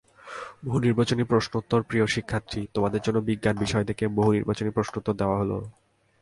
বহুনির্বাচনি 0.65 1.23
প্রশ্নোত্তরপ্রিয় 1.23 2.05
শিক্ষার্থী, 2.07 2.61
তোমাদের 2.73 3.01
জন্য 3.01 3.17
বিজ্ঞান 3.19 3.55
বিষয় 3.57 3.85
থেকে 3.85 4.03
বহুনির্বাচনি 4.07 4.69
প্রশ্নোত্তর 4.69 5.13
দেওয়া 5.13 5.39
হলো। 5.39 5.57